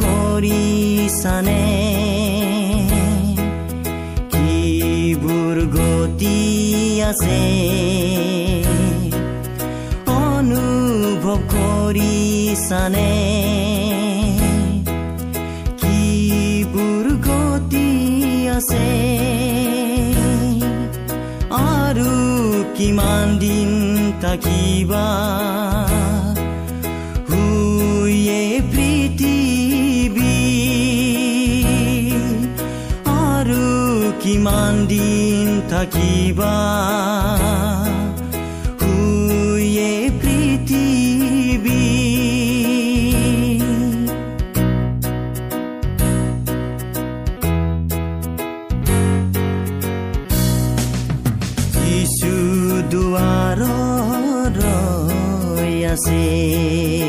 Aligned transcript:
কৰিছানে 0.00 1.62
কিবোৰ 4.32 5.56
গতি 5.74 6.38
আছে 7.08 7.40
অনুভৱ 10.14 11.40
কৰিছানে 11.54 13.10
কিবোৰ 15.82 17.06
গতি 17.28 17.88
আছে 18.48 19.19
কিমান 22.80 23.28
দিন 23.38 23.70
থাকিবা 24.22 25.08
শুয়ে 27.28 28.42
পৃথিৱী 28.72 30.38
আৰু 33.26 33.66
কিমান 34.22 34.74
দিন 34.86 35.46
থাকিবা 35.72 36.54
see. 56.04 56.99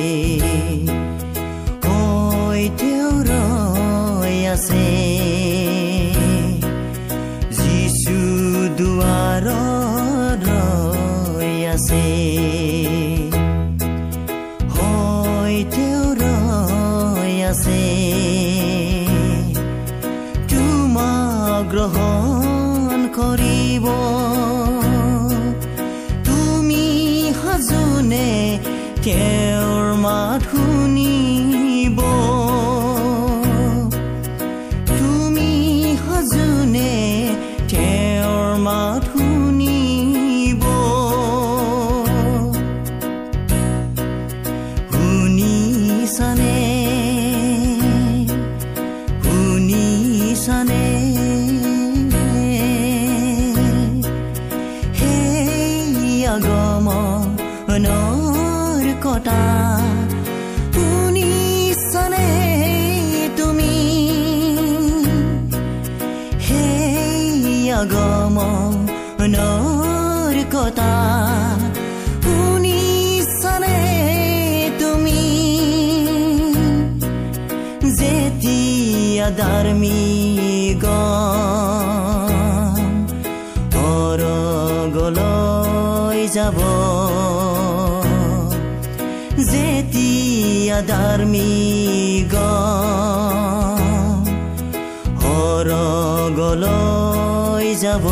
অৰগলৈ 96.52 97.68
যাব। 97.76 98.06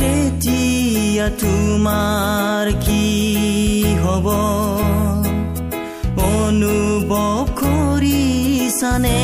তেতিয়া 0.00 1.26
তোমাৰ 1.42 2.66
কি 2.84 3.04
হ'ব? 4.02 4.26
অনুভৱ 6.30 7.38
কৰিছানে 7.60 9.20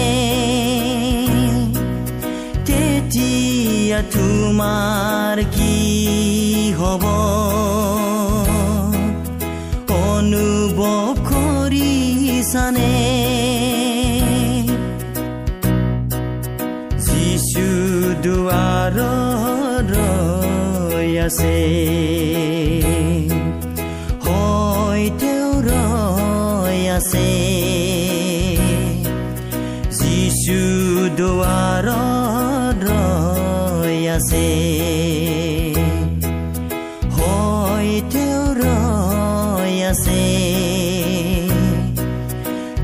তেতিয়া 2.68 3.98
তোমাৰ 4.14 5.36
কি 5.56 5.74
হ'ব? 6.78 7.04
আছে। 21.30 21.58
হয় 24.26 25.04
তেওঁ 25.18 25.52
ৰৈ 25.62 26.80
আছে। 26.88 27.30
যিচু 29.90 30.60
দুৱাৰত 31.16 32.82
ৰৈ 32.84 33.98
আছে। 34.08 34.48
হয় 37.10 37.92
তেওঁ 38.10 38.46
ৰৈ 38.54 39.74
আছে। 39.90 40.26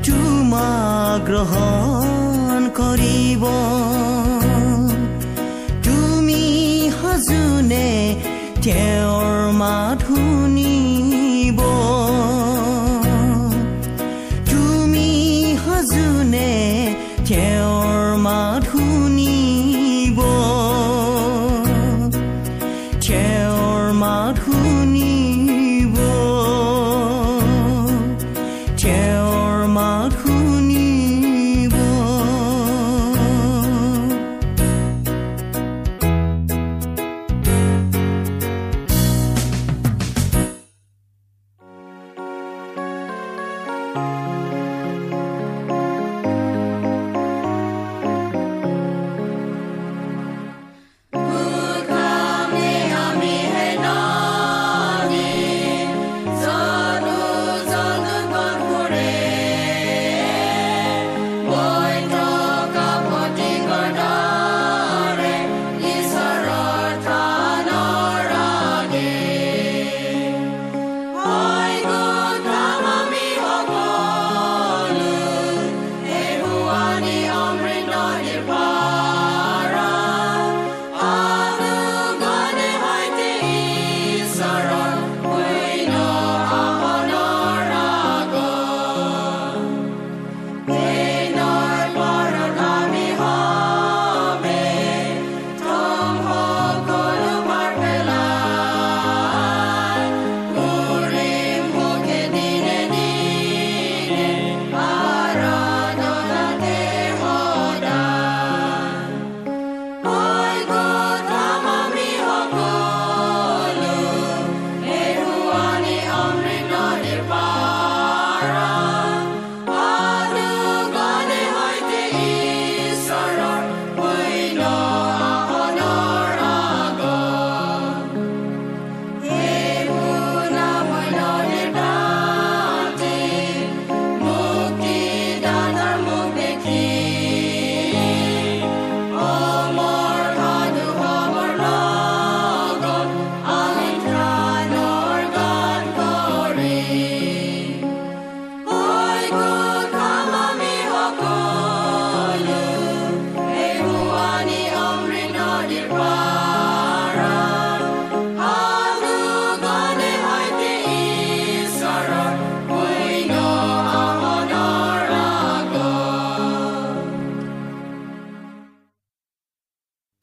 তোমাক 0.07 1.19
গ্ৰহণ 1.25 2.69
কৰিব। 2.75 3.43
তেওঁৰ 8.67 9.35
মাত 9.53 9.99
শুনিব 10.07 11.59
তুমি 14.49 15.09
সজোনে 15.63 16.51
তেওঁৰ 17.29 18.01
মাত 18.25 18.56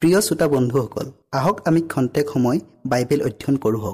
প্ৰিয় 0.05 0.21
শ্ৰোতা 0.21 0.47
বন্ধুসকল 0.53 1.07
আহক 1.37 1.57
আমি 1.67 1.81
খন্তেক 1.91 2.25
সময় 2.33 2.59
বাইবেল 2.91 3.19
অধ্যয়ন 3.27 3.55
কৰোঁ 3.63 3.93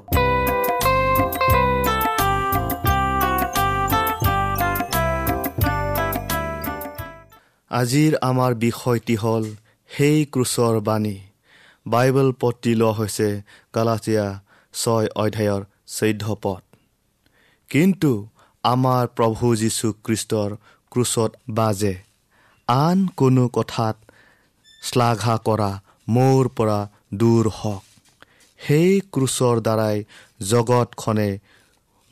আজিৰ 7.72 8.12
আমাৰ 8.30 8.52
বিষয়টি 8.66 9.16
হ'ল 9.24 9.44
সেই 9.90 10.18
ক্ৰুচৰ 10.34 10.76
বাণী। 10.88 11.18
বাইবেল 11.86 12.30
পত্ৰি 12.42 12.72
লোৱা 12.82 12.94
হৈছে 12.98 13.30
গালাচিয়া 13.76 14.26
ছয় 14.74 15.08
অধ্যায়ৰ 15.24 15.62
চৈধ্য 15.98 16.26
পদ। 16.44 16.62
কিন্তু 17.72 18.12
আমাৰ 18.64 19.04
প্ৰভু 19.18 19.46
যীশু 19.64 19.88
খ্ৰীষ্টৰ 20.06 20.50
ক্ৰুচত 20.92 21.32
বাজে। 21.60 21.96
আন 22.68 22.98
কোনো 23.18 23.44
কথাত 23.58 23.96
শ্লাঘা 24.82 25.38
কৰা 25.48 25.72
মোৰ 26.08 26.48
পৰা 26.48 26.90
দূৰ 27.14 27.50
হওক। 27.50 27.84
সেই 28.60 29.00
ক্ৰুচৰ 29.00 29.62
দ্বাৰাই 29.62 30.04
জগতখনে 30.42 31.40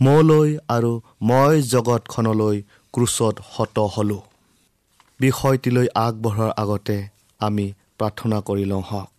মোলৈ 0.01 0.57
আৰু 0.69 1.01
মই 1.21 1.61
জগতখনলৈ 1.61 2.61
ক্ৰুচত 2.93 3.35
হত 3.51 3.79
হ'লোঁ। 3.79 4.21
বিষয়টিলৈ 5.19 5.87
আগবঢ়াৰ 5.95 6.51
আগতে 6.57 7.07
আমি 7.39 7.73
প্ৰাৰ্থনা 7.97 8.41
কৰি 8.41 8.65
লওঁ 8.65 8.81
হওক। 8.81 9.09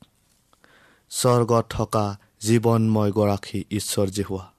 স্বৰ্গত 1.11 1.65
থকা 1.71 2.19
জীৱনময় 2.41 3.13
গৰাকী 3.13 3.65
ঈশ্বৰজী 3.71 4.23
হোৱা 4.23 4.53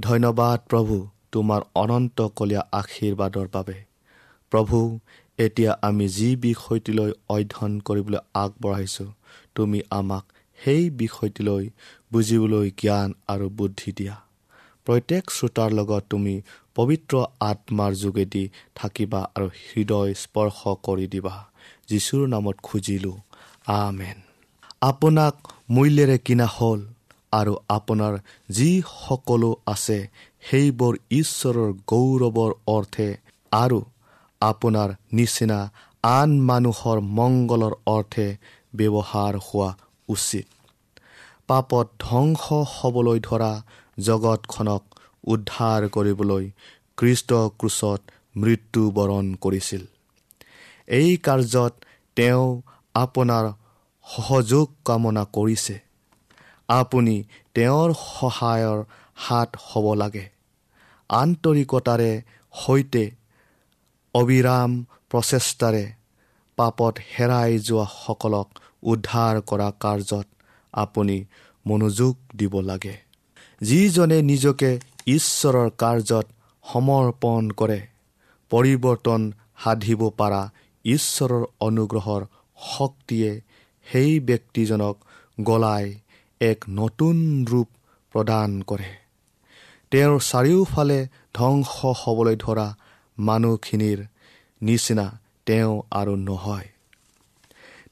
ধন্যবাদ 0.00 0.60
প্ৰভু 0.68 1.08
তোমাৰ 1.32 1.60
অনন্তকলীয়া 1.74 2.62
আশীৰ্বাদৰ 2.72 3.46
বাবে। 3.52 3.84
প্ৰভু 4.50 4.98
এতিয়া 5.38 5.72
আমি 5.82 6.08
যি 6.08 6.36
বিষয়টিলৈ 6.36 7.12
অধ্যয়ন 7.28 7.80
কৰিবলৈ 7.80 8.18
আগবঢ়াইছোঁ 8.34 9.10
তুমি 9.54 9.80
আমাক 9.90 10.24
সেই 10.64 10.90
বিষয়টিলৈ 10.90 11.64
বুজিবলৈ 12.12 12.70
জ্ঞান 12.70 13.14
আৰু 13.28 13.46
বুদ্ধি 13.48 13.90
দিয়া। 13.92 14.16
প্ৰত্যেক 14.84 15.24
শ্ৰোতাৰ 15.30 15.70
লগত 15.70 16.02
তুমি 16.10 16.34
পবিত্ৰ 16.74 17.14
আত্মাৰ 17.40 17.92
যোগেদি 17.94 18.44
থাকিবা 18.74 19.20
আৰু 19.34 19.48
হৃদয় 19.62 20.14
স্পৰ্শ 20.14 20.58
কৰি 20.82 21.06
দিবা। 21.06 21.36
যীশুৰ 21.88 22.28
নামত 22.28 22.56
খুজিলোঁ 22.62 23.16
আমেন। 23.66 24.18
আপোনাক 24.80 25.34
মূল্যেৰে 25.70 26.18
কিনা 26.18 26.46
হ'ল 26.46 26.80
আৰু 27.32 27.56
আপোনাৰ 27.68 28.18
যি 28.50 28.82
সকলো 29.08 29.50
আছে 29.66 29.98
সেইবোৰ 30.40 30.94
ঈশ্বৰৰ 31.10 31.72
গৌৰৱৰ 31.86 32.52
অৰ্থে 32.66 33.08
আৰু 33.52 33.78
আপোনাৰ 34.40 34.88
নিচিনা 35.12 35.58
আন 36.02 36.30
মানুহৰ 36.40 37.00
মংগলৰ 37.00 37.74
অৰ্থে 37.86 38.36
ব্যৱহাৰ 38.76 39.34
হোৱা 39.36 39.70
উচিত। 40.08 40.46
পাপত 41.46 41.86
ধ্বংস 41.98 42.44
হ'বলৈ 42.74 43.18
ধৰা 43.20 43.52
জগতখনক 43.98 44.82
উদ্ধাৰ 45.24 45.88
কৰিবলৈ 45.88 46.44
কৃষ্ট 46.96 47.30
ক্ৰুচত 47.32 48.00
মৃত্যুবৰণ 48.36 49.26
কৰিছিল। 49.34 49.82
এই 50.88 51.16
কাৰ্যত 51.16 51.72
তেওঁ 52.16 52.46
আপোনাৰ 52.94 53.44
সহযোগ 54.06 54.66
কামনা 54.84 55.24
কৰিছে। 55.32 55.76
আপুনি 56.68 57.16
তেওঁৰ 57.54 57.90
সহায়ৰ 57.94 58.78
হাত 59.14 59.50
হ'ব 59.62 59.86
লাগে। 59.94 60.26
আন্তৰিকতাৰে 61.10 62.12
সৈতে 62.54 63.04
অবিৰাম 64.14 64.70
প্ৰচেষ্টাৰে 65.10 65.84
পাপত 66.56 66.94
হেৰাই 67.12 67.58
যোৱাসকলক 67.58 68.48
উদ্ধাৰ 68.82 69.34
কৰা 69.40 69.68
কাৰ্যত 69.80 70.26
আপুনি 70.74 71.16
মনোযোগ 71.66 72.14
দিব 72.36 72.54
লাগে। 72.60 72.96
যিজনে 73.60 74.18
নিজকে 74.22 74.70
ঈশ্বৰৰ 75.06 75.68
কাৰ্যত 75.78 76.26
সমৰ্পণ 76.64 77.42
কৰে 77.50 77.80
পৰিৱৰ্তন 78.50 79.22
সাধিব 79.64 80.00
পৰা 80.18 80.42
ঈশ্বৰৰ 80.84 81.44
অনুগ্ৰহৰ 81.60 82.22
শক্তিয়ে 82.58 83.30
সেই 83.86 84.20
ব্যক্তিজনক 84.20 84.96
গলাই 85.40 85.86
এক 86.40 86.58
নতুন 86.68 87.16
ৰূপ 87.44 87.68
প্ৰদান 88.14 88.50
কৰে। 88.62 88.90
তেওঁৰ 89.92 90.20
চাৰিওফালে 90.20 91.00
ধ্বংস 91.34 91.70
হ'বলৈ 92.00 92.36
ধৰা 92.36 92.68
মানুহখিনিৰ 93.18 93.98
নিচিনা 94.62 95.06
তেওঁ 95.46 95.82
আৰু 95.90 96.16
নহয়। 96.16 96.68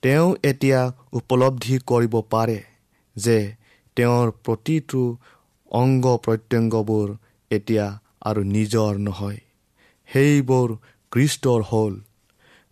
তেওঁ 0.02 0.36
এতিয়া 0.44 0.92
উপলব্ধি 1.12 1.78
কৰিব 1.86 2.20
পাৰে 2.30 2.58
যে 3.16 3.54
তেওঁৰ 3.96 4.30
প্ৰতিটো 4.44 5.16
অংগ 5.70 6.16
প্ৰত্যংগবোৰ 6.16 7.08
এতিয়া 7.50 7.86
আৰু 8.22 8.42
নিজৰ 8.42 8.98
নহয়। 8.98 9.40
সেইবোৰ 10.08 10.68
কৃষ্টৰ 11.10 11.60
হ'ল। 11.62 11.94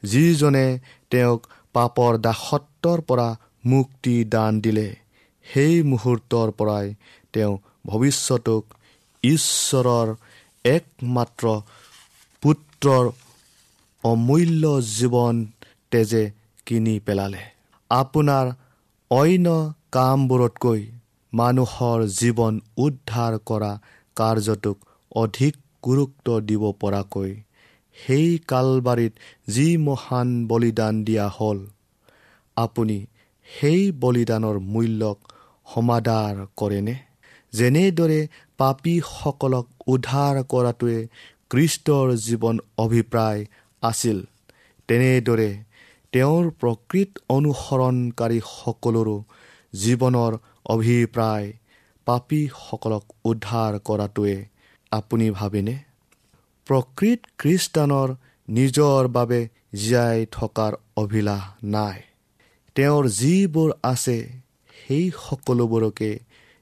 যিজনে 0.02 0.78
তেওঁক 1.10 1.46
পাপৰ 1.72 2.18
দাসত্বৰ 2.18 3.00
পৰা 3.00 3.28
মুক্তি 3.66 4.24
দান 4.24 4.60
দিলে 4.60 4.88
সেই 5.46 5.82
মুহূৰ্তৰ 5.82 6.50
পৰাই 6.50 6.94
তেওঁ 7.32 7.54
ভৱিষ্যতক 7.86 8.64
ঈশ্বৰৰ 9.24 10.14
একমাত্ৰ 10.64 11.60
পুত্ৰৰ 12.42 13.10
অমূল্য 14.08 14.64
জীৱন 14.96 15.34
তেজে 15.90 16.24
কিনি 16.66 16.94
পেলালে। 17.06 17.42
আপোনাৰ 17.90 18.46
অন্য 19.10 19.48
কামবোৰতকৈ 19.92 20.80
মানুহৰ 21.32 21.98
জীৱন 22.18 22.54
উদ্ধাৰ 22.84 23.32
কৰা 23.48 23.72
কাৰ্যটোক 24.16 24.76
অধিক 25.16 25.54
গুৰুত্ব 25.82 26.28
দিব 26.48 26.62
পৰাকৈ 26.82 27.30
সেই 27.96 28.28
কালবাৰীত 28.50 29.12
যি 29.54 29.66
মহান 29.86 30.28
বলিদান 30.46 30.94
দিয়া 31.04 31.26
হ'ল 31.36 31.58
আপুনি 32.56 32.98
সেই 33.48 33.80
বলিদানৰ 34.02 34.56
মূল্যক 34.72 35.18
সমাদাৰ 35.66 36.34
কৰেনে? 36.56 36.94
যেনেদৰে 37.52 38.20
পাপীসকলক 38.58 39.66
উদ্ধাৰ 39.86 40.34
কৰাটোৱে 40.52 40.98
কৃষ্টৰ 41.50 42.06
জীৱন 42.26 42.56
অভিপ্ৰায় 42.78 43.40
আছিল। 43.82 44.22
তেনেদৰে 44.88 45.50
তেওঁৰ 46.12 46.50
প্ৰকৃত 46.50 47.10
অনুসৰণকাৰী 47.28 48.40
সকলৰো 48.40 49.22
জীৱনৰ 49.74 50.38
অভিপ্ৰায় 50.66 51.52
পাপীসকলক 52.06 53.04
উদ্ধাৰ 53.24 53.78
কৰাটোৱে। 53.78 54.44
আপুনি 54.90 55.30
ভাবেনে? 55.30 55.78
প্ৰকৃত 56.66 57.20
খ্ৰীষ্টানৰ 57.38 58.14
নিজৰ 58.48 59.08
বাবে 59.08 59.48
জীয়াই 59.74 60.26
থকাৰ 60.30 60.72
অভিলাষ 60.96 61.42
নাই। 61.64 62.02
তেওঁৰ 62.74 63.08
যিবোৰ 63.08 63.72
আছে 63.82 64.28
সেই 64.86 65.10
সকলোবোৰকে 65.10 66.18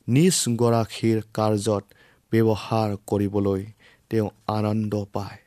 নিজ 0.09 0.45
গৰাকীৰ 0.57 1.23
কাৰ্যত 1.35 1.85
ব্যৱহাৰ 2.33 2.97
কৰিবলৈ 3.07 3.67
তেওঁ 4.11 4.31
আনন্দ 4.47 5.05
পায়। 5.13 5.46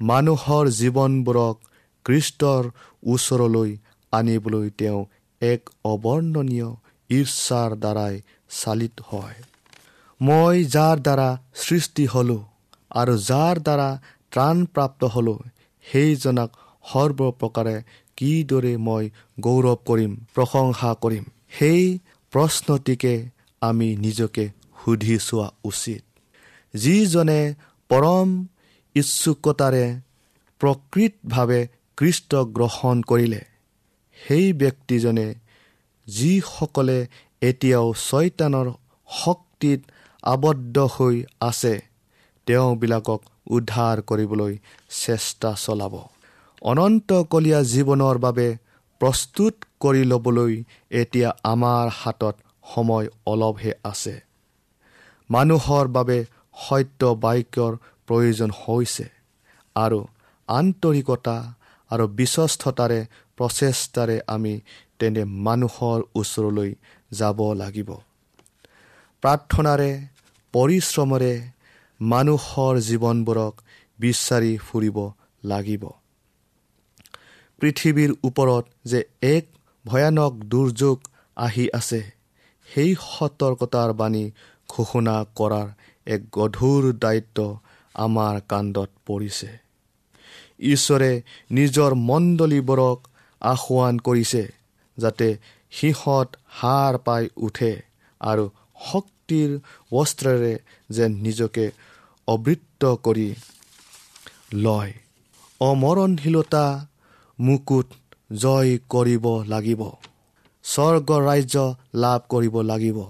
মানুহৰ 0.00 0.68
জীৱনবোৰক 0.70 1.56
কৃষ্টৰ 2.04 2.70
ওচৰলৈ 3.06 3.70
আনিবলৈ 4.12 4.70
তেওঁ 4.70 5.00
এক 5.40 5.60
অৱৰ্ণনীয় 5.84 6.70
ঈৰ্ষাৰ 7.10 7.70
দ্বাৰাই 7.76 8.14
চালিত 8.50 8.94
হয়। 9.08 9.36
মই 10.20 10.64
যাৰ 10.64 10.96
দ্বাৰা 11.00 11.28
সৃষ্টি 11.54 12.04
হ'লোঁ 12.06 12.42
আৰু 12.90 13.14
যাৰ 13.18 13.56
দ্বাৰা 13.58 13.90
ত্ৰাণপ্ৰাপ্ত 14.32 15.02
হ'লোঁ 15.04 15.38
সেইজনক 15.84 16.50
সৰ্বপ্ৰকাৰে 16.90 17.76
কিদৰে 18.16 18.72
মই 18.76 19.04
গৌৰৱ 19.40 19.78
কৰিম 19.86 20.12
প্ৰশংসা 20.34 20.90
কৰিম? 21.02 21.24
সেই 21.58 21.98
প্ৰশ্নটিকে 22.32 23.14
আমি 23.62 23.88
নিজকে 23.96 24.44
সুধি 24.84 25.16
চোৱা 25.18 25.48
উচিত। 25.64 26.02
যিজনে 26.74 27.40
পৰম 27.88 28.28
ইচ্ছুকতাৰে 28.94 29.84
প্ৰকৃতভাৱে 30.60 31.68
কৃষ্ট 31.96 32.34
গ্ৰহণ 32.34 33.02
কৰিলে। 33.02 33.40
সেই 34.26 34.52
ব্যক্তিজনে 34.52 35.34
যিসকলে 36.08 36.98
এতিয়াও 37.40 37.94
ছয়তানৰ 38.08 38.66
শক্তিত 39.08 39.80
আবদ্ধ 40.22 40.78
হৈ 40.78 41.16
আছে 41.40 41.74
তেওঁবিলাকক 42.46 43.20
উদ্ধাৰ 43.46 44.02
কৰিবলৈ 44.02 44.58
চেষ্টা 44.90 45.50
চলাব। 45.58 45.94
অনন্তকলীয়া 46.62 47.60
জীৱনৰ 47.62 48.18
বাবে 48.18 48.48
প্ৰস্তুত 49.00 49.54
কৰি 49.80 50.04
ল'বলৈ 50.04 50.64
এতিয়া 50.90 51.30
আমাৰ 51.44 51.88
হাতত 51.94 52.36
সময় 52.74 53.06
অলপহে 53.26 53.72
আছে। 53.84 54.20
মানুহৰ 55.30 55.88
বাবে 55.88 56.18
সত্য 56.68 57.00
বাক্যৰ 57.04 57.72
প্ৰয়োজন 58.10 58.50
হৈছে 58.60 59.06
আৰু 59.76 60.00
আন্তৰিকতা 60.48 61.36
আৰু 61.90 62.04
বিশ্বস্ততাৰে 62.20 63.00
প্ৰচেষ্টাৰে 63.38 64.16
আমি 64.26 64.54
তেনে 64.98 65.22
মানুহৰ 65.46 65.98
ওচৰলৈ 66.14 66.70
যাব 67.12 67.38
লাগিব। 67.52 67.90
প্ৰাৰ্থনাৰে 69.22 69.90
পৰিশ্ৰমেৰে 70.54 71.32
মানুহৰ 72.00 72.74
জীৱনবোৰক 72.88 73.54
বিচাৰি 73.98 74.52
ফুৰিব 74.66 74.98
লাগিব। 75.44 75.82
পৃথিৱীৰ 77.60 78.10
ওপৰত 78.24 78.64
যে 78.84 79.00
এক 79.22 79.44
ভয়ানক 79.84 80.32
দুৰ্যোগ 80.52 80.96
আহি 81.36 81.64
আছে 81.74 82.00
সেই 82.68 82.90
সতৰ্কতাৰ 83.04 83.90
বাণী 83.92 84.24
ঘোষণা 84.68 85.16
কৰাৰ 85.38 85.68
এক 86.06 86.20
গধুৰ 86.32 86.82
দায়িত্ব 86.98 87.38
আমাৰ 87.94 88.40
কাণ্ডত 88.48 88.90
পৰিছে। 89.06 89.58
ঈশ্বৰে 90.60 91.22
নিজৰ 91.50 91.94
মণ্ডলীবোৰক 91.94 93.08
আহ্বান 93.40 93.98
কৰিছে 93.98 94.52
যাতে 94.98 95.38
সিহঁত 95.70 96.36
হাৰ 96.48 96.98
পাই 96.98 97.28
উঠে 97.36 97.82
আৰু 98.20 98.50
শক্তিৰ 98.90 99.58
বস্ত্ৰেৰে 99.92 100.58
যেন 100.90 101.12
নিজকে 101.12 101.70
অবৃত্ত 102.26 102.94
কৰি 102.94 103.34
লয়। 104.52 104.92
অমৰণশীলতা 105.60 106.86
মুকুট 107.40 107.86
জয় 108.32 108.78
কৰিব 108.88 109.42
লাগিব। 109.46 109.90
স্বৰ্গ 110.64 111.10
ৰাজ্য 111.18 111.74
লাভ 111.94 112.20
কৰিব 112.28 112.60
লাগিব। 112.60 113.04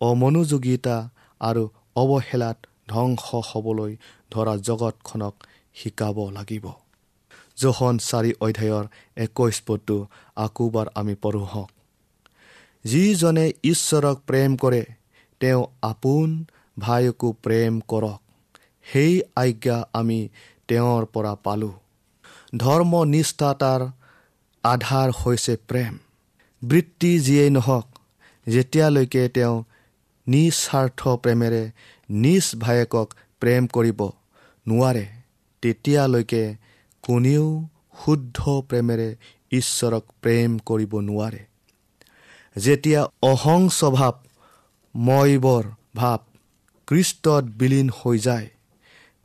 অমনোযোগিতা 0.00 1.10
আৰু 1.40 1.68
অৱহেলাত 1.96 2.65
ধ্বংস 2.88 3.34
হ'বলৈ 3.44 3.96
ধৰা 4.30 4.56
জগতখনক 4.56 5.34
শিকাব 5.74 6.30
লাগিব। 6.30 6.66
জহন 7.56 7.98
চাৰি 7.98 8.32
অধ্যায়ৰ 8.40 8.84
একৈছ 9.16 9.62
পদটো 9.66 10.06
আকোবাৰ 10.36 10.86
আমি 10.94 11.14
পঢ়ো 11.14 11.44
হওক। 11.44 11.70
যিজনে 12.84 13.52
ঈশ্বৰক 13.64 14.20
প্ৰেম 14.26 14.56
কৰে 14.56 14.84
তেওঁ 15.40 15.62
আপোন 15.82 16.44
ভাইকো 16.78 17.32
প্ৰেম 17.32 17.80
কৰক। 17.88 18.20
সেই 18.84 19.22
আজ্ঞা 19.36 19.88
আমি 19.92 20.28
তেওঁৰ 20.68 21.06
পৰা 21.06 21.34
পালোঁ। 21.34 21.72
ধৰ্ম 22.56 23.04
নিষ্ঠাতাৰ 23.04 23.80
আধাৰ 24.64 25.10
হৈছে 25.10 25.56
প্ৰেম। 25.68 25.98
বৃত্তি 26.62 27.20
যিয়েই 27.20 27.50
নহওক 27.50 27.86
যেতিয়ালৈকে 28.46 29.28
তেওঁ 29.28 29.64
নিস্বাৰ্থ 30.26 31.08
প্ৰেমেৰে 31.08 31.70
নিজ 32.08 32.54
ভায়েকক 32.60 33.08
প্ৰেম 33.40 33.66
কৰিব 33.66 34.02
নোৱাৰে 34.66 35.06
তেতিয়ালৈকে 35.62 36.56
কোনেও 37.04 37.68
শুদ্ধ 38.04 38.38
প্ৰেমেৰে 38.68 39.16
ঈশ্বৰক 39.52 40.04
প্ৰেম 40.22 40.58
কৰিব 40.68 40.92
নোৱাৰে। 41.08 41.42
যেতিয়া 42.56 43.02
অহং 43.22 43.68
স্বভাৱ 43.70 44.14
ময়বৰ 44.94 45.64
ভাৱ 45.96 46.18
কৃষ্টত 46.88 47.44
বিলীন 47.58 47.90
হৈ 47.98 48.18
যায় 48.18 48.48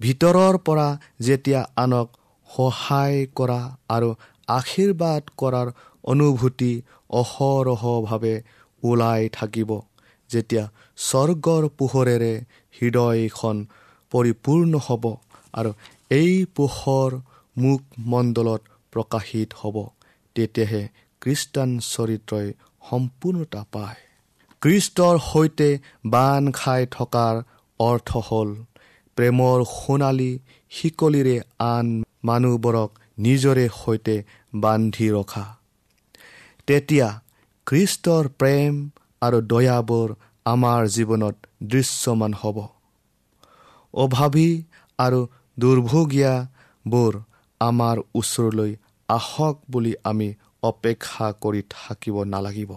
ভিতৰৰ 0.00 0.58
পৰা 0.66 0.98
যেতিয়া 1.20 1.66
আনক 1.76 2.08
সহায় 2.54 3.18
কৰা 3.38 3.60
আৰু 3.88 4.10
আশীৰ্বাদ 4.48 5.22
কৰাৰ 5.38 5.68
অনুভূতি 6.04 6.72
অহৰহভাৱে 7.10 8.34
ওলাই 8.82 9.22
থাকিব। 9.32 9.70
যেতিয়া 10.30 10.64
স্বৰ্গৰ 10.98 11.64
পোহৰেৰে 11.78 12.32
হৃদয়খন 12.74 13.56
পৰিপূৰ্ণ 14.12 14.72
হ'ব 14.86 15.04
আৰু 15.54 15.70
এই 16.10 16.32
পোহৰ 16.56 17.10
মুখমণ্ডলত 17.56 18.62
প্ৰকাশিত 18.92 19.50
হ'ব 19.60 19.76
তেতিয়াহে 20.36 20.82
খ্ৰীষ্টান 21.22 21.70
চৰিত্ৰই 21.86 22.48
সম্পূৰ্ণতা 22.90 23.62
পায়। 23.72 24.00
খ্ৰীষ্টৰ 24.62 25.16
সৈতে 25.30 25.68
বান 26.06 26.42
খাই 26.52 26.82
থকাৰ 26.90 27.34
অৰ্থ 27.80 28.10
হ'ল 28.28 28.50
প্ৰেমৰ 29.16 29.58
সোণালী 29.64 30.32
শিকলিৰে 30.70 31.36
আন 31.58 31.86
মানুহবোৰক 32.24 32.90
নিজৰে 33.18 33.68
সৈতে 33.84 34.16
বান্ধি 34.54 35.08
ৰখা। 35.10 35.44
তেতিয়া 36.66 37.08
খ্ৰীষ্টৰ 37.66 38.24
প্ৰেম 38.38 38.72
আৰু 39.22 39.38
দয়াবোৰ 39.40 40.08
আমাৰ 40.44 40.80
জীৱনত 40.86 41.36
দৃশ্যমান 41.62 42.32
হ'ব। 42.34 42.56
অভাৱী 43.94 44.48
আৰু 44.98 45.20
দুৰ্ভগীয়াবোৰ 45.58 47.12
আমাৰ 47.60 47.96
ওচৰলৈ 48.14 48.72
আহক 49.08 49.56
বুলি 49.70 49.92
আমি 50.04 50.28
অপেক্ষা 50.62 51.26
কৰি 51.40 51.62
থাকিব 51.70 52.16
নালাগিব। 52.24 52.72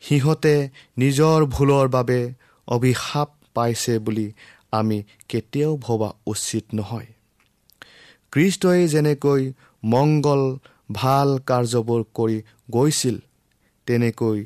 সিহঁতে 0.00 0.54
নিজৰ 0.98 1.44
ভুলৰ 1.44 1.88
বাবে 1.88 2.20
অভিশাপ 2.68 3.28
পাইছে 3.54 3.98
বুলি 3.98 4.32
আমি 4.80 4.98
কেতিয়াও 5.28 5.72
ভবা 5.76 6.10
উচিত 6.26 6.64
নহয়। 6.74 7.08
খ্ৰীষ্টই 8.32 8.80
যেনেকৈ 8.88 9.42
মংগল 9.82 10.42
ভাল 10.92 11.28
কাৰ্যবোৰ 11.48 12.00
কৰি 12.14 12.38
গৈছিল 12.70 13.16
তেনেকৈ 13.86 14.40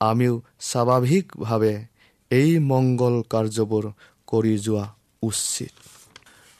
আমিও 0.00 0.34
স্বাভাৱিকভাৱে 0.68 1.74
এই 2.30 2.50
মংগল 2.70 3.16
কাৰ্যবোৰ 3.32 3.84
কৰি 4.28 4.54
যোৱা 4.58 4.84
উচিত। 5.22 5.72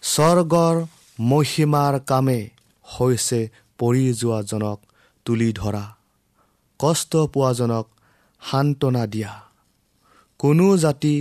স্বৰ্গৰ 0.02 0.76
মহিমাৰ 1.18 1.94
কামে 2.10 2.40
হৈছে 2.86 3.40
পৰি 3.80 4.04
যোৱাজনক 4.20 4.78
তুলি 5.26 5.50
ধৰা 5.52 5.84
কষ্ট 6.80 7.12
পোৱাজনক 7.34 7.86
সান্তনা 8.42 9.02
দিয়া। 9.06 9.32
কোনো 10.40 10.66
জাতি 10.76 11.16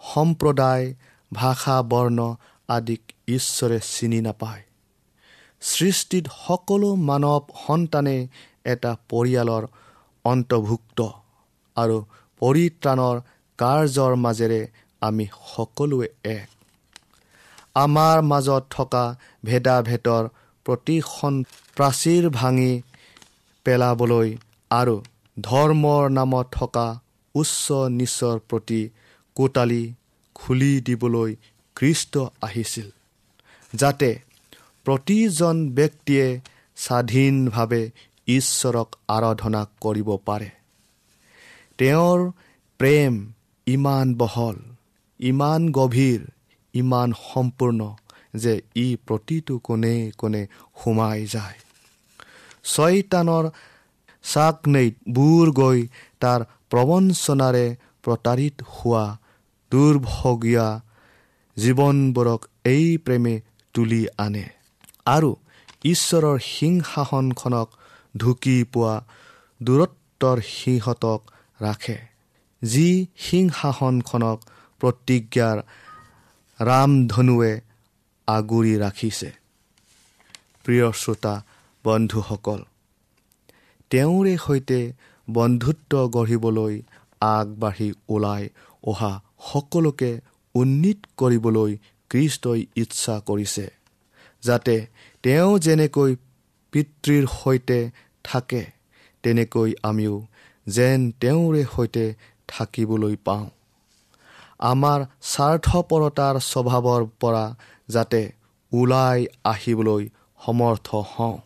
সম্প্ৰদায় 0.00 0.86
ভাষা 1.32 1.76
বৰ্ণ 1.82 2.18
আদিক 2.68 3.02
ঈশ্বৰে 3.28 3.78
চিনি 3.92 4.20
নাপায়। 4.20 4.62
সৃষ্টিত 5.62 6.24
সকলো 6.46 6.88
মানৱ 7.08 7.42
সন্তানে 7.66 8.16
এটা 8.64 8.92
পৰিয়ালৰ 9.08 9.64
অন্তৰ্ভুক্ত 10.24 10.98
আৰু 11.76 11.96
পৰিত্ৰাণৰ 12.42 13.16
কাৰ্যৰ 13.58 14.12
মাজেৰে 14.16 14.60
আমি 15.02 15.26
সকলোৱে 15.54 16.08
এক। 16.24 16.48
আমাৰ 17.74 18.16
মাজত 18.22 18.62
থকা 18.70 19.04
ভেদাভেদৰ 19.44 20.24
প্ৰতিখন 20.66 21.34
প্ৰাচীৰ 21.76 22.24
ভাঙি 22.30 22.72
পেলাবলৈ 23.64 24.28
আৰু 24.70 24.96
ধৰ্মৰ 25.40 26.02
নামত 26.10 26.46
থকা 26.52 26.86
উচ্চ 27.34 27.64
নিচৰ 27.98 28.36
প্ৰতি 28.48 28.80
কোটালি 29.36 29.84
খুলি 30.42 30.80
দিবলৈ 30.80 31.36
খ্ৰীষ্ট 31.76 32.18
আহিছিল 32.42 32.88
যাতে 33.74 34.10
প্ৰতিজন 34.84 35.56
ব্যক্তিয়ে 35.70 36.40
স্বাধীনভাৱে 36.76 37.82
ঈশ্বৰক 38.28 38.88
আৰাধনা 39.08 39.62
কৰিব 39.80 40.08
পাৰে। 40.26 40.50
তেওঁৰ 41.78 42.20
প্ৰেম 42.78 43.12
ইমান 43.66 44.14
বহল 44.14 44.56
ইমান 45.20 45.62
গভীৰ 45.70 46.20
ইমান 46.74 47.12
সম্পূৰ্ণ 47.32 47.80
যে 48.36 48.54
ই 48.76 48.96
প্ৰতিটো 49.06 49.58
কোণে 49.58 49.96
কোণে 50.18 50.42
সোমাই 50.84 51.26
যায়। 51.26 51.58
ছয়তানৰ 52.64 53.44
চাকনৈত 54.24 54.94
বুৰ 55.08 55.46
গৈ 55.52 55.80
তাৰ 56.20 56.40
প্ৰবঞ্চনাৰে 56.70 57.66
প্ৰতাৰিত 58.02 58.56
হোৱা 58.68 59.04
দুৰ্ভগীয়া 59.72 60.68
জীৱনবোৰক 61.56 62.40
এই 62.64 62.86
প্ৰেমে 63.04 63.34
তুলি 63.74 64.02
আনে। 64.18 64.46
আৰু 65.06 65.30
ঈশ্বৰৰ 65.84 66.38
সিংহাসনখনক 66.46 67.68
ঢুকি 68.16 68.56
পোৱা 68.72 68.94
দূৰত্বৰ 69.60 70.38
সিহঁতক 70.48 71.20
ৰাখে। 71.62 71.98
যি 72.62 72.88
সিংহাসনখনক 73.16 74.38
প্ৰতিজ্ঞাৰ 74.80 75.58
ৰামধনুৱে 76.60 77.52
আগুৰি 78.28 78.74
ৰাখিছে। 78.78 79.30
প্ৰিয় 80.64 80.86
শ্ৰোতা 80.92 81.34
বন্ধুসকল 81.84 82.60
তেওঁৰে 83.90 84.34
সৈতে 84.38 84.80
বন্ধুত্ব 85.28 85.92
গঢ়িবলৈ 86.08 86.74
আগবাঢ়ি 87.20 87.88
ওলাই 88.08 88.42
অহা 88.84 89.12
সকলোকে 89.50 90.10
উন্নীত 90.54 90.98
কৰিবলৈ 91.16 91.72
কৃষ্টই 92.10 92.60
ইচ্ছা 92.76 93.14
কৰিছে 93.28 93.66
যাতে 94.42 94.74
তেওঁ 95.24 95.52
যেনেকৈ 95.58 96.10
পিতৃৰ 96.72 97.24
সৈতে 97.34 97.80
থাকে 98.24 98.62
তেনেকৈ 99.24 99.70
আমিও 99.82 100.14
যেন 100.66 101.00
তেওঁৰে 101.20 101.62
সৈতে 101.74 102.04
থাকিবলৈ 102.48 103.16
পাওঁ। 103.26 103.46
আমাৰ 104.70 105.00
স্বাৰ্থপৰতাৰ 105.32 106.36
স্বভাৱৰ 106.50 107.02
পৰা 107.20 107.44
যাতে 107.88 108.22
ওলাই 108.72 109.18
আহিবলৈ 109.44 110.02
সমৰ্থ 110.40 110.88
হওঁ 111.12 111.36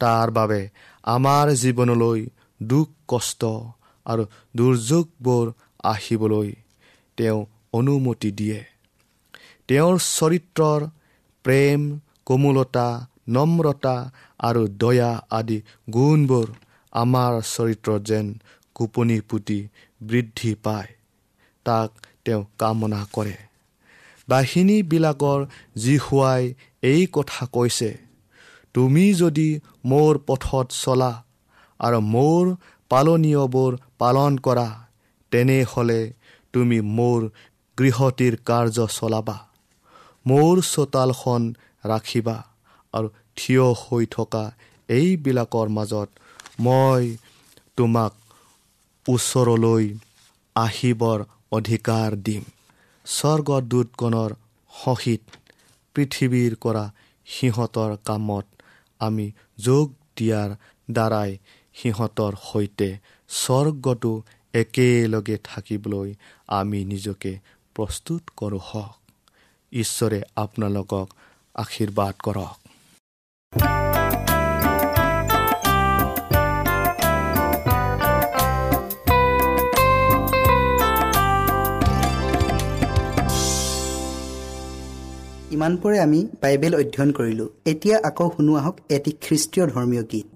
তাৰ 0.00 0.26
বাবে 0.30 0.60
আমাৰ 1.06 1.46
জীৱনলৈ 1.62 2.20
দুখ 2.60 2.88
কষ্ট 3.08 3.42
আৰু 4.06 4.22
দুৰ্যোগবোৰ 4.56 5.46
আহিবলৈ 5.84 6.48
তেওঁ 7.16 7.46
অনুমতি 7.72 8.30
দিয়ে। 8.30 8.64
তেওঁৰ 9.68 9.96
চৰিত্ৰৰ 9.98 10.80
প্ৰেম 11.44 11.98
কোমলতা 12.24 12.88
নম্ৰতা 13.28 13.96
আৰু 14.38 14.62
দয়া 14.68 15.10
আদি 15.30 15.58
গুণবোৰ 15.92 16.46
আমাৰ 16.92 17.32
চৰিত্ৰত 17.42 18.02
যেন 18.02 18.26
কোপনি 18.74 19.20
পুতি 19.20 19.68
বৃদ্ধি 20.02 20.54
পায়। 20.54 20.88
তাক 21.64 21.90
তেওঁ 22.24 22.44
কামনা 22.58 23.06
কৰে। 23.12 23.36
বাহিনীবিলাকৰ 24.28 25.46
জীহুৱাই 25.76 26.54
এই 26.82 27.06
কথা 27.12 27.46
কৈছে 27.46 27.90
তুমি 28.74 29.14
যদি 29.14 29.60
মোৰ 29.84 30.18
পথত 30.26 30.66
চলা 30.70 31.12
আৰু 31.80 32.00
মোৰ 32.00 32.44
পালনীয়বোৰ 32.88 33.72
পালন 33.98 34.38
কৰা 34.38 34.68
তেনেহ'লে 35.30 36.00
তুমি 36.56 36.78
মোৰ 36.98 37.24
গৃহটিৰ 37.78 38.34
কাৰ্য 38.48 38.86
চলাবা। 38.98 39.36
মোৰ 40.26 40.60
চোতালখন 40.68 41.42
ৰাখিবা 41.84 42.36
আৰু 42.94 43.08
থিয় 43.38 43.66
হৈ 43.80 44.04
থকা 44.16 44.44
এইবিলাকৰ 44.88 45.68
মাজত 45.76 46.08
মই 46.66 47.02
তোমাক 47.78 48.12
ওচৰলৈ 49.06 49.84
আহিবৰ 50.56 51.18
অধিকাৰ 51.52 52.16
দিম। 52.26 52.44
স্বৰ্গদূতগণৰ 53.06 54.32
সহিত 54.70 55.22
পৃথিৱীৰ 55.96 56.54
কৰা 56.64 56.84
সিহঁতৰ 57.26 57.92
কামত 58.06 58.46
আমি 59.00 59.26
যোগ 59.58 59.86
দিয়াৰ 60.16 60.50
দ্বাৰাই 60.88 61.30
সিহঁতৰ 61.76 62.32
সৈতে 62.48 62.88
স্বৰ্গটো 63.30 64.12
একেলগে 64.56 65.36
থাকিবলৈ 65.44 66.08
আমি 66.58 66.80
নিজকে 66.84 67.32
প্ৰস্তুত 67.76 68.22
কৰোঁ 68.36 68.62
হওক। 68.68 68.94
ঈশ্বৰে 69.72 70.18
আপোনালোকক 70.36 71.08
আশীৰ্বাদ 71.54 72.14
কৰক। 72.26 72.56
ইমানপৰে 85.56 85.98
আমি 86.00 86.20
বাইবেল 86.42 86.72
অধ্যয়ন 86.80 87.10
কৰিলোঁ। 87.12 87.48
এতিয়া 87.66 87.96
আকৌ 88.04 88.26
শুনো 88.36 88.52
আহক 88.54 88.76
এটি 88.88 89.10
খ্ৰীষ্টীয় 89.22 89.64
ধৰ্মীয় 89.66 90.04
গীত। 90.12 90.35